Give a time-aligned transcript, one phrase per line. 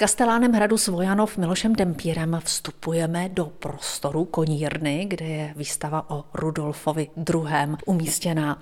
[0.00, 7.76] Kastelánem hradu Svojanov Milošem Dempírem vstupujeme do prostoru konírny, kde je výstava o Rudolfovi II.
[7.86, 8.58] umístěná.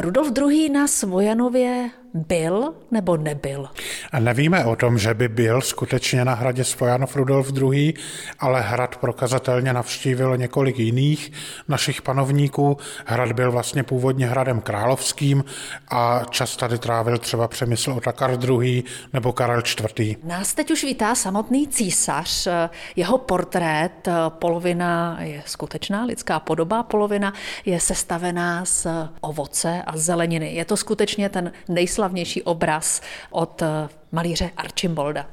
[0.00, 0.68] Rudolf II.
[0.68, 3.68] na Svojanově byl nebo nebyl?
[4.12, 7.94] A nevíme o tom, že by byl skutečně na hradě Svojanov Rudolf II.,
[8.38, 11.32] ale hrad prokazatelně navštívil několik jiných
[11.68, 12.76] našich panovníků.
[13.06, 15.44] Hrad byl vlastně původně hradem královským
[15.88, 18.84] a čas tady trávil třeba Přemysl Otakar II.
[19.12, 19.62] nebo Karel
[19.98, 20.16] IV.
[20.24, 22.48] Nás teď už vítá samotný císař.
[22.96, 27.32] Jeho portrét, polovina je skutečná lidská podoba, polovina
[27.64, 28.86] je sestavená z
[29.20, 30.54] ovoce a zeleniny.
[30.54, 35.26] Je to skutečně ten nejslavnější nejslavnější obraz od eh, malíře Archimbolda.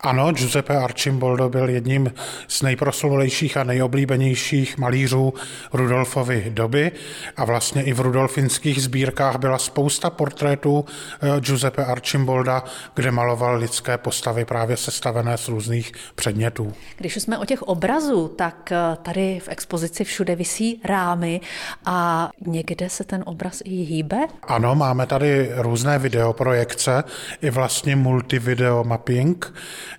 [0.00, 2.12] Ano, Giuseppe Archimboldo byl jedním
[2.48, 5.34] z nejproslovolejších a nejoblíbenějších malířů
[5.72, 6.92] Rudolfovy doby
[7.36, 10.84] a vlastně i v rudolfinských sbírkách byla spousta portrétů
[11.20, 16.72] eh, Giuseppe Archimbolda, kde maloval lidské postavy právě sestavené z různých předmětů.
[16.96, 21.40] Když jsme o těch obrazů, tak eh, tady v expozici všude visí rámy
[21.84, 24.16] a někde se ten obraz i hýbe?
[24.42, 27.04] Ano, máme tady různé videoprojekce
[27.42, 29.54] i vlastně multivideo mapping,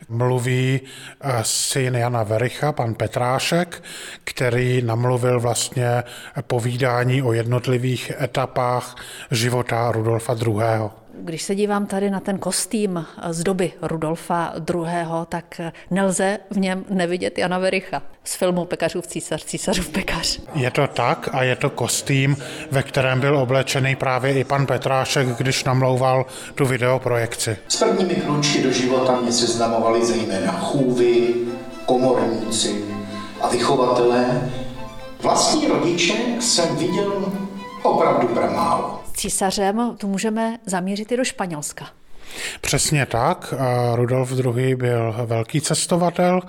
[0.09, 3.83] mluví eh, syn Jana Vericha, pan Petrášek,
[4.23, 6.03] který namluvil vlastně
[6.41, 8.95] povídání o jednotlivých etapách
[9.31, 11.06] života Rudolfa II.
[11.19, 14.85] Když se dívám tady na ten kostým z doby Rudolfa II.,
[15.29, 20.39] tak nelze v něm nevidět Jana Vericha z filmu Pekařův císař, císařův pekař.
[20.55, 22.37] Je to tak a je to kostým,
[22.71, 27.57] ve kterém byl oblečený právě i pan Petrášek, když namlouval tu videoprojekci.
[27.67, 31.33] S prvními klučky do života mě seznamovali zejména chůvy,
[31.85, 32.85] komorníci
[33.41, 34.51] a vychovatelé.
[35.21, 37.33] Vlastní rodiče jsem viděl
[37.83, 41.89] opravdu pramálo císařem tu můžeme zamířit i do Španělska.
[42.61, 43.53] Přesně tak.
[43.95, 44.75] Rudolf II.
[44.75, 46.41] byl velký cestovatel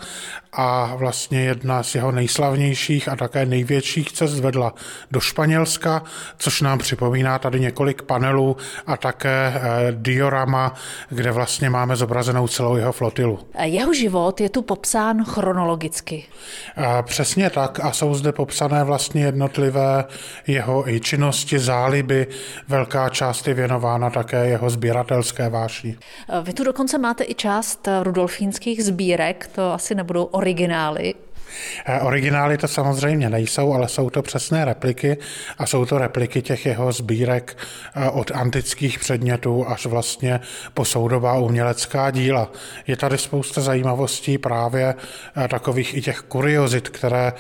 [0.53, 4.75] a vlastně jedna z jeho nejslavnějších a také největších cest vedla
[5.11, 6.03] do Španělska,
[6.39, 8.57] což nám připomíná tady několik panelů
[8.87, 9.61] a také eh,
[9.93, 10.75] diorama,
[11.11, 13.39] kde vlastně máme zobrazenou celou jeho flotilu.
[13.63, 16.25] Jeho život je tu popsán chronologicky.
[17.03, 20.05] Přesně tak a jsou zde popsané vlastně jednotlivé
[20.47, 22.27] jeho i činnosti, záliby.
[22.69, 25.97] Velká část je věnována také jeho sběratelské vášni.
[26.43, 31.15] Vy tu dokonce máte i část rudolfínských sbírek, to asi nebudou originály.
[31.87, 35.17] Eh, originály to samozřejmě nejsou, ale jsou to přesné repliky
[35.59, 37.57] a jsou to repliky těch jeho sbírek
[37.95, 40.41] eh, od antických předmětů až vlastně
[40.75, 42.53] po soudobá umělecká díla.
[42.87, 47.33] Je tady spousta zajímavostí právě eh, takových i těch kuriozit, které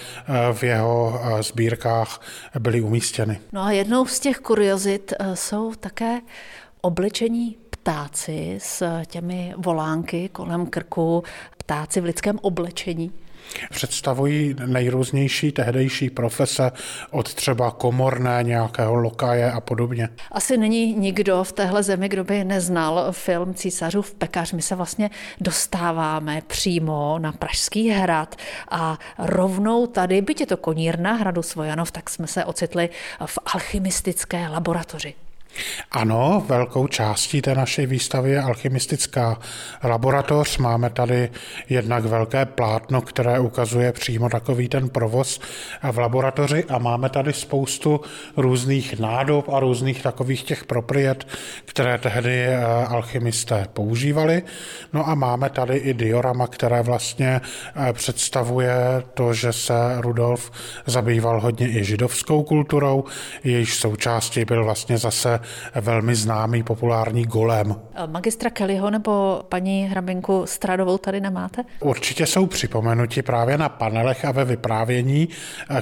[0.52, 2.20] v jeho sbírkách
[2.58, 3.40] byly umístěny.
[3.52, 6.20] No a jednou z těch kuriozit jsou také
[6.80, 7.56] oblečení
[7.88, 11.22] ptáci s těmi volánky kolem krku,
[11.58, 13.12] ptáci v lidském oblečení?
[13.70, 16.72] Představují nejrůznější tehdejší profese
[17.10, 20.08] od třeba komorné, nějakého lokaje a podobně.
[20.32, 24.52] Asi není nikdo v téhle zemi, kdo by neznal film Císařův pekař.
[24.52, 25.10] My se vlastně
[25.40, 28.36] dostáváme přímo na Pražský hrad
[28.70, 32.88] a rovnou tady, byť je to konírna hradu Svojanov, tak jsme se ocitli
[33.26, 35.14] v alchymistické laboratoři.
[35.90, 39.38] Ano, velkou částí té naší výstavy je alchymistická
[39.84, 40.58] laboratoř.
[40.58, 41.30] Máme tady
[41.68, 45.40] jednak velké plátno, které ukazuje přímo takový ten provoz
[45.92, 48.00] v laboratoři a máme tady spoustu
[48.36, 51.26] různých nádob a různých takových těch propriet,
[51.64, 54.42] které tehdy eh, alchymisté používali.
[54.92, 58.76] No a máme tady i diorama, které vlastně eh, představuje
[59.14, 60.50] to, že se Rudolf
[60.86, 63.04] zabýval hodně i židovskou kulturou,
[63.44, 65.37] jejíž součástí byl vlastně zase
[65.80, 67.74] velmi známý populární golem.
[68.06, 71.64] Magistra Kellyho nebo paní Hrabinku Stradovou tady nemáte?
[71.80, 75.28] Určitě jsou připomenuti právě na panelech a ve vyprávění,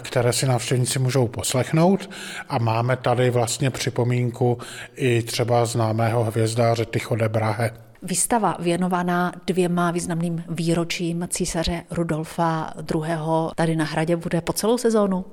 [0.00, 2.10] které si návštěvníci můžou poslechnout.
[2.48, 4.58] A máme tady vlastně připomínku
[4.94, 7.85] i třeba známého hvězdáře Tycho de Brahe.
[8.08, 13.06] Výstava věnovaná dvěma významným výročím císaře Rudolfa II.
[13.54, 15.24] tady na hradě bude po celou sezónu?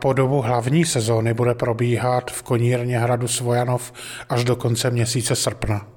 [0.00, 3.92] Po dobu hlavní sezóny bude probíhat v konírně hradu Svojanov
[4.28, 5.93] až do konce měsíce srpna.